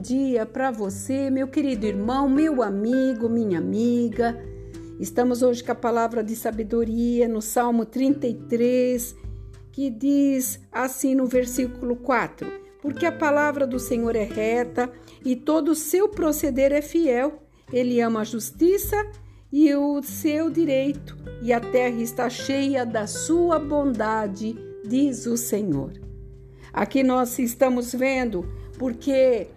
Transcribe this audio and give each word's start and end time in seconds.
dia 0.00 0.44
para 0.44 0.72
você, 0.72 1.30
meu 1.30 1.46
querido 1.46 1.86
irmão, 1.86 2.28
meu 2.28 2.60
amigo, 2.60 3.28
minha 3.28 3.58
amiga. 3.58 4.36
Estamos 4.98 5.42
hoje 5.42 5.62
com 5.62 5.70
a 5.70 5.76
palavra 5.76 6.24
de 6.24 6.34
sabedoria 6.34 7.28
no 7.28 7.40
Salmo 7.40 7.84
33, 7.84 9.14
que 9.70 9.90
diz 9.90 10.58
assim 10.72 11.14
no 11.14 11.26
versículo 11.26 11.94
4: 11.94 12.50
Porque 12.82 13.06
a 13.06 13.12
palavra 13.12 13.64
do 13.64 13.78
Senhor 13.78 14.16
é 14.16 14.24
reta 14.24 14.90
e 15.24 15.36
todo 15.36 15.68
o 15.68 15.76
seu 15.76 16.08
proceder 16.08 16.72
é 16.72 16.82
fiel. 16.82 17.40
Ele 17.72 18.00
ama 18.00 18.22
a 18.22 18.24
justiça 18.24 18.96
e 19.52 19.72
o 19.72 20.02
seu 20.02 20.50
direito, 20.50 21.16
e 21.40 21.52
a 21.52 21.60
terra 21.60 22.02
está 22.02 22.28
cheia 22.28 22.84
da 22.84 23.06
sua 23.06 23.60
bondade, 23.60 24.56
diz 24.84 25.26
o 25.26 25.36
Senhor. 25.36 25.92
Aqui 26.72 27.04
nós 27.04 27.38
estamos 27.38 27.92
vendo 27.92 28.63
porque 28.78 29.48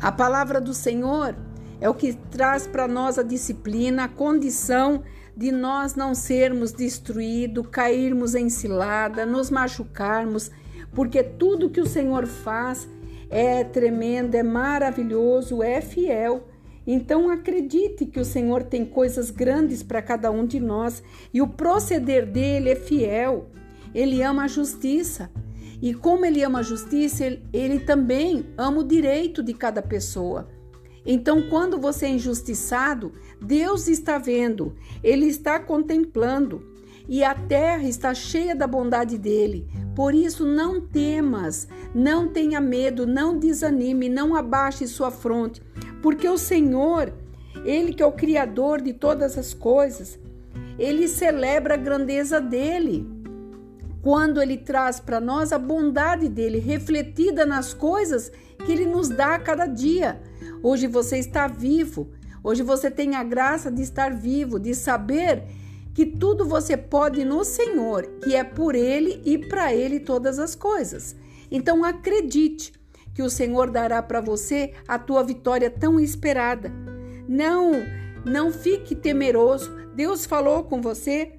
a 0.00 0.12
palavra 0.12 0.60
do 0.60 0.74
Senhor 0.74 1.34
é 1.80 1.88
o 1.88 1.94
que 1.94 2.14
traz 2.30 2.66
para 2.66 2.86
nós 2.86 3.18
a 3.18 3.22
disciplina, 3.22 4.04
a 4.04 4.08
condição 4.08 5.02
de 5.36 5.50
nós 5.50 5.94
não 5.94 6.14
sermos 6.14 6.72
destruídos, 6.72 7.66
cairmos 7.70 8.34
em 8.34 8.48
cilada, 8.48 9.26
nos 9.26 9.50
machucarmos, 9.50 10.50
porque 10.92 11.22
tudo 11.22 11.70
que 11.70 11.80
o 11.80 11.86
Senhor 11.86 12.26
faz 12.26 12.88
é 13.28 13.64
tremendo, 13.64 14.34
é 14.34 14.42
maravilhoso, 14.42 15.62
é 15.62 15.80
fiel. 15.80 16.46
Então 16.86 17.30
acredite 17.30 18.04
que 18.04 18.20
o 18.20 18.24
Senhor 18.24 18.62
tem 18.62 18.84
coisas 18.84 19.30
grandes 19.30 19.82
para 19.82 20.02
cada 20.02 20.30
um 20.30 20.46
de 20.46 20.60
nós 20.60 21.02
e 21.32 21.40
o 21.40 21.48
proceder 21.48 22.26
dele 22.26 22.70
é 22.70 22.76
fiel. 22.76 23.48
Ele 23.94 24.22
ama 24.22 24.44
a 24.44 24.48
justiça. 24.48 25.30
E 25.80 25.94
como 25.94 26.24
ele 26.24 26.42
ama 26.42 26.60
a 26.60 26.62
justiça, 26.62 27.24
ele, 27.24 27.42
ele 27.52 27.78
também 27.80 28.46
ama 28.56 28.80
o 28.80 28.84
direito 28.84 29.42
de 29.42 29.52
cada 29.54 29.82
pessoa. 29.82 30.48
Então, 31.06 31.42
quando 31.42 31.78
você 31.78 32.06
é 32.06 32.10
injustiçado, 32.10 33.12
Deus 33.40 33.88
está 33.88 34.16
vendo, 34.16 34.74
Ele 35.02 35.26
está 35.26 35.60
contemplando 35.60 36.72
e 37.06 37.22
a 37.22 37.34
terra 37.34 37.86
está 37.86 38.14
cheia 38.14 38.56
da 38.56 38.66
bondade 38.66 39.18
dele. 39.18 39.68
Por 39.94 40.14
isso, 40.14 40.46
não 40.46 40.80
temas, 40.80 41.68
não 41.94 42.28
tenha 42.28 42.60
medo, 42.60 43.06
não 43.06 43.38
desanime, 43.38 44.08
não 44.08 44.34
abaixe 44.34 44.88
sua 44.88 45.10
fronte, 45.10 45.60
porque 46.00 46.26
o 46.26 46.38
Senhor, 46.38 47.12
Ele 47.64 47.92
que 47.92 48.02
é 48.02 48.06
o 48.06 48.12
Criador 48.12 48.80
de 48.80 48.94
todas 48.94 49.36
as 49.36 49.52
coisas, 49.52 50.18
Ele 50.78 51.06
celebra 51.06 51.74
a 51.74 51.78
grandeza 51.78 52.40
dele 52.40 53.06
quando 54.04 54.42
ele 54.42 54.58
traz 54.58 55.00
para 55.00 55.18
nós 55.18 55.50
a 55.50 55.58
bondade 55.58 56.28
dele 56.28 56.58
refletida 56.58 57.46
nas 57.46 57.72
coisas 57.72 58.30
que 58.66 58.70
ele 58.70 58.84
nos 58.84 59.08
dá 59.08 59.34
a 59.34 59.38
cada 59.38 59.64
dia. 59.64 60.20
Hoje 60.62 60.86
você 60.86 61.16
está 61.16 61.46
vivo, 61.46 62.12
hoje 62.42 62.62
você 62.62 62.90
tem 62.90 63.16
a 63.16 63.24
graça 63.24 63.72
de 63.72 63.80
estar 63.80 64.12
vivo, 64.12 64.60
de 64.60 64.74
saber 64.74 65.44
que 65.94 66.04
tudo 66.04 66.44
você 66.44 66.76
pode 66.76 67.24
no 67.24 67.44
Senhor, 67.44 68.02
que 68.22 68.36
é 68.36 68.44
por 68.44 68.74
ele 68.74 69.22
e 69.24 69.38
para 69.38 69.72
ele 69.74 69.98
todas 69.98 70.38
as 70.38 70.54
coisas. 70.54 71.16
Então 71.50 71.82
acredite 71.82 72.74
que 73.14 73.22
o 73.22 73.30
Senhor 73.30 73.70
dará 73.70 74.02
para 74.02 74.20
você 74.20 74.74
a 74.86 74.98
tua 74.98 75.22
vitória 75.22 75.70
tão 75.70 75.98
esperada. 75.98 76.70
Não, 77.26 77.72
não 78.22 78.52
fique 78.52 78.94
temeroso. 78.94 79.74
Deus 79.94 80.26
falou 80.26 80.64
com 80.64 80.82
você, 80.82 81.38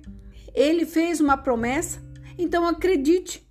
ele 0.55 0.83
fez 0.83 1.21
uma 1.21 1.37
promessa, 1.37 2.04
então 2.37 2.67
acredite, 2.67 3.45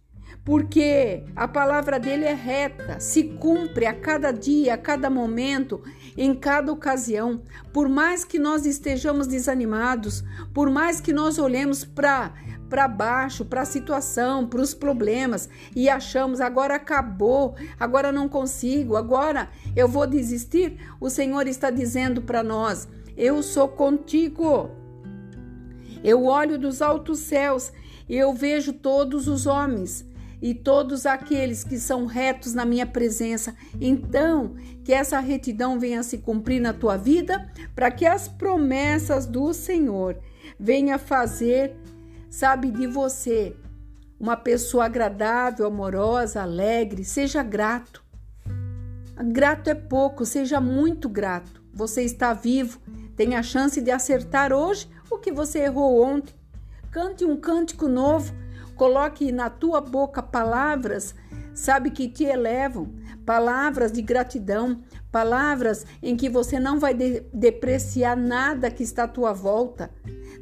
porque 0.44 1.24
a 1.34 1.48
palavra 1.48 1.98
dele 1.98 2.24
é 2.24 2.34
reta, 2.34 3.00
se 3.00 3.24
cumpre 3.24 3.86
a 3.86 3.94
cada 3.94 4.30
dia, 4.30 4.74
a 4.74 4.78
cada 4.78 5.08
momento, 5.08 5.82
em 6.16 6.34
cada 6.34 6.70
ocasião. 6.70 7.42
Por 7.72 7.88
mais 7.88 8.24
que 8.24 8.38
nós 8.38 8.66
estejamos 8.66 9.26
desanimados, 9.26 10.22
por 10.52 10.70
mais 10.70 11.00
que 11.00 11.12
nós 11.12 11.38
olhemos 11.38 11.84
para 11.84 12.32
para 12.68 12.88
baixo, 12.88 13.44
para 13.44 13.60
a 13.60 13.66
situação, 13.66 14.48
para 14.48 14.60
os 14.60 14.74
problemas 14.74 15.48
e 15.76 15.88
achamos 15.88 16.40
agora 16.40 16.74
acabou, 16.74 17.54
agora 17.78 18.10
não 18.10 18.28
consigo, 18.28 18.96
agora 18.96 19.48
eu 19.76 19.86
vou 19.86 20.06
desistir, 20.08 20.78
o 20.98 21.08
Senhor 21.08 21.46
está 21.46 21.70
dizendo 21.70 22.22
para 22.22 22.42
nós: 22.42 22.88
eu 23.16 23.42
sou 23.42 23.68
contigo. 23.68 24.83
Eu 26.04 26.26
olho 26.26 26.58
dos 26.58 26.80
altos 26.80 27.18
céus 27.18 27.72
eu 28.08 28.34
vejo 28.34 28.72
todos 28.72 29.28
os 29.28 29.46
homens 29.46 30.04
e 30.42 30.52
todos 30.52 31.06
aqueles 31.06 31.64
que 31.64 31.78
são 31.78 32.04
retos 32.04 32.52
na 32.52 32.64
minha 32.64 32.86
presença. 32.86 33.56
Então, 33.80 34.54
que 34.84 34.92
essa 34.92 35.18
retidão 35.20 35.78
venha 35.78 36.02
se 36.02 36.18
cumprir 36.18 36.60
na 36.60 36.74
tua 36.74 36.98
vida, 36.98 37.50
para 37.74 37.90
que 37.90 38.04
as 38.04 38.28
promessas 38.28 39.24
do 39.24 39.54
Senhor 39.54 40.18
venha 40.60 40.98
fazer, 40.98 41.74
sabe, 42.28 42.70
de 42.70 42.86
você 42.86 43.56
uma 44.20 44.36
pessoa 44.36 44.84
agradável, 44.84 45.66
amorosa, 45.66 46.42
alegre, 46.42 47.04
seja 47.04 47.42
grato. 47.42 48.02
Grato 49.32 49.68
é 49.68 49.74
pouco, 49.74 50.26
seja 50.26 50.60
muito 50.60 51.08
grato. 51.08 51.62
Você 51.72 52.02
está 52.02 52.32
vivo, 52.32 52.80
tem 53.16 53.36
a 53.36 53.42
chance 53.42 53.80
de 53.80 53.90
acertar 53.90 54.52
hoje 54.52 54.88
o 55.10 55.18
que 55.18 55.32
você 55.32 55.60
errou 55.60 56.02
ontem. 56.02 56.34
Cante 56.90 57.24
um 57.24 57.36
cântico 57.36 57.88
novo, 57.88 58.32
coloque 58.76 59.30
na 59.32 59.50
tua 59.50 59.80
boca 59.80 60.22
palavras, 60.22 61.14
sabe, 61.52 61.90
que 61.90 62.08
te 62.08 62.24
elevam, 62.24 62.92
palavras 63.24 63.92
de 63.92 64.02
gratidão, 64.02 64.80
palavras 65.10 65.86
em 66.02 66.16
que 66.16 66.28
você 66.28 66.58
não 66.58 66.78
vai 66.78 66.94
de 66.94 67.20
depreciar 67.32 68.16
nada 68.16 68.70
que 68.70 68.82
está 68.82 69.04
à 69.04 69.08
tua 69.08 69.32
volta, 69.32 69.90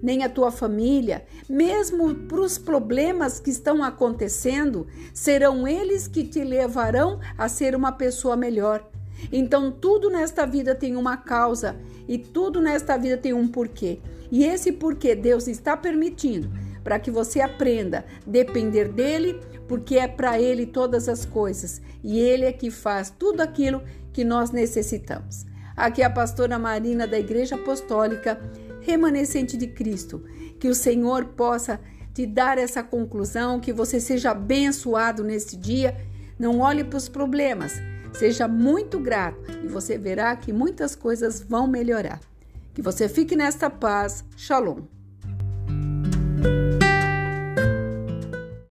nem 0.02 0.24
a 0.24 0.28
tua 0.28 0.50
família, 0.50 1.24
mesmo 1.48 2.14
para 2.14 2.40
os 2.40 2.58
problemas 2.58 3.38
que 3.38 3.50
estão 3.50 3.84
acontecendo, 3.84 4.86
serão 5.14 5.68
eles 5.68 6.08
que 6.08 6.24
te 6.24 6.42
levarão 6.42 7.20
a 7.38 7.48
ser 7.48 7.76
uma 7.76 7.92
pessoa 7.92 8.36
melhor. 8.36 8.90
Então, 9.30 9.70
tudo 9.70 10.10
nesta 10.10 10.46
vida 10.46 10.74
tem 10.74 10.96
uma 10.96 11.16
causa 11.16 11.76
e 12.08 12.18
tudo 12.18 12.60
nesta 12.60 12.96
vida 12.96 13.16
tem 13.16 13.32
um 13.32 13.48
porquê. 13.48 14.00
E 14.30 14.44
esse 14.44 14.72
porquê 14.72 15.14
Deus 15.14 15.46
está 15.46 15.76
permitindo 15.76 16.50
para 16.82 16.98
que 16.98 17.10
você 17.10 17.40
aprenda 17.40 18.04
a 18.26 18.30
depender 18.30 18.88
dele, 18.88 19.40
porque 19.68 19.96
é 19.96 20.08
para 20.08 20.40
ele 20.40 20.66
todas 20.66 21.08
as 21.08 21.24
coisas 21.24 21.80
e 22.02 22.18
ele 22.18 22.44
é 22.44 22.52
que 22.52 22.70
faz 22.70 23.10
tudo 23.10 23.40
aquilo 23.40 23.82
que 24.12 24.24
nós 24.24 24.50
necessitamos. 24.50 25.46
Aqui 25.76 26.02
é 26.02 26.04
a 26.04 26.10
pastora 26.10 26.58
Marina 26.58 27.06
da 27.06 27.18
Igreja 27.18 27.54
Apostólica 27.54 28.40
Remanescente 28.80 29.56
de 29.56 29.66
Cristo. 29.66 30.22
Que 30.58 30.68
o 30.68 30.74
Senhor 30.74 31.26
possa 31.26 31.80
te 32.12 32.26
dar 32.26 32.58
essa 32.58 32.82
conclusão, 32.82 33.58
que 33.58 33.72
você 33.72 33.98
seja 33.98 34.32
abençoado 34.32 35.24
neste 35.24 35.56
dia. 35.56 35.96
Não 36.38 36.60
olhe 36.60 36.84
para 36.84 36.98
os 36.98 37.08
problemas, 37.08 37.72
Seja 38.12 38.46
muito 38.46 38.98
grato 38.98 39.50
e 39.62 39.66
você 39.66 39.98
verá 39.98 40.34
que 40.36 40.52
muitas 40.52 40.94
coisas 40.94 41.40
vão 41.40 41.66
melhorar. 41.66 42.20
Que 42.74 42.82
você 42.82 43.08
fique 43.08 43.36
nesta 43.36 43.68
paz. 43.68 44.24
Shalom. 44.36 44.82